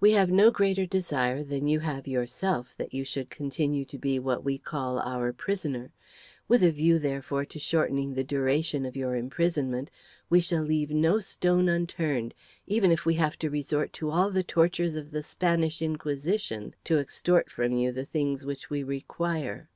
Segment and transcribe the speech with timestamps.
[0.00, 4.18] We have no greater desire than you have yourself that you should continue to be,
[4.18, 5.92] what we call, our prisoner.
[6.48, 9.88] With a view, therefore, to shortening the duration of your imprisonment
[10.28, 12.34] we shall leave no stone unturned
[12.66, 16.98] even if we have to resort to all the tortures of the Spanish Inquisition to
[16.98, 19.68] extort from you the things which we require."